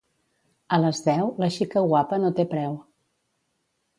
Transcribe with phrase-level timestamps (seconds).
[0.77, 2.75] A les deu, la xica guapa no té preu.